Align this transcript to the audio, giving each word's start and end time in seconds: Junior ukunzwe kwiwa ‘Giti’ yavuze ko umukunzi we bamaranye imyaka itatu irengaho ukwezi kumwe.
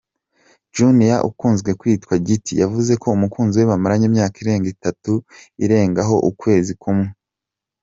Junior 0.75 1.21
ukunzwe 1.29 1.69
kwiwa 1.79 2.15
‘Giti’ 2.27 2.53
yavuze 2.61 2.91
ko 3.01 3.07
umukunzi 3.17 3.55
we 3.59 3.65
bamaranye 3.71 4.05
imyaka 4.09 4.37
itatu 4.75 5.13
irengaho 5.63 6.15
ukwezi 6.29 6.73
kumwe. 6.81 7.09